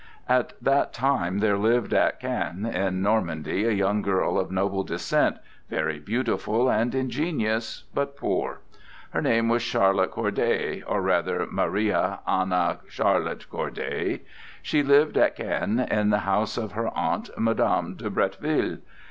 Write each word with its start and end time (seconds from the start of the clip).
At 0.27 0.53
that 0.59 0.93
time 0.93 1.41
there 1.41 1.59
lived 1.59 1.93
at 1.93 2.19
Caen 2.19 2.65
in 2.65 3.03
Normandy 3.03 3.65
a 3.65 3.71
young 3.71 4.01
girl 4.01 4.39
of 4.39 4.49
noble 4.49 4.83
descent, 4.83 5.37
very 5.69 5.99
beautiful 5.99 6.71
and 6.71 6.95
ingenious, 6.95 7.83
but 7.93 8.17
poor. 8.17 8.61
Her 9.11 9.21
name 9.21 9.47
was 9.47 9.61
Charlotte 9.61 10.09
Corday, 10.09 10.81
or 10.87 11.03
rather 11.03 11.45
Marie 11.51 11.91
Anna 11.93 12.79
Charlotte 12.89 13.47
Corday; 13.47 14.21
she 14.63 14.81
lived 14.81 15.19
at 15.19 15.35
Caen 15.35 15.79
in 15.79 16.09
the 16.09 16.21
house 16.25 16.57
of 16.57 16.71
her 16.71 16.87
aunt, 16.97 17.29
Madame 17.37 17.93
de 17.93 18.09
Bretteville. 18.09 18.79